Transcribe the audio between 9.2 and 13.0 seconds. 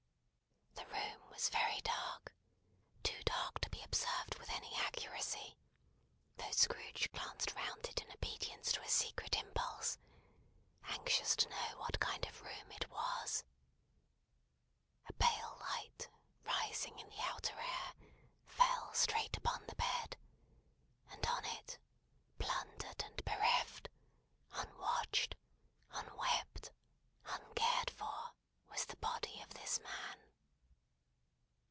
impulse, anxious to know what kind of room it